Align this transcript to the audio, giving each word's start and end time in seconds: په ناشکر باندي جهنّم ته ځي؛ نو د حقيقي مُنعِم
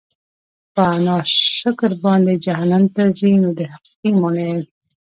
په 0.75 0.85
ناشکر 1.05 1.91
باندي 2.03 2.35
جهنّم 2.45 2.83
ته 2.95 3.03
ځي؛ 3.17 3.31
نو 3.43 3.49
د 3.57 3.59
حقيقي 3.71 4.11
مُنعِم 4.21 4.59